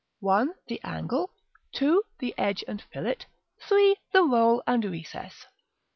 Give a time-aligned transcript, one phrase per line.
[0.67, 1.29] The Angle.
[1.73, 2.01] 2.
[2.17, 3.27] The Edge and Fillet.
[3.67, 3.97] 3.
[4.13, 5.45] The Roll and Recess.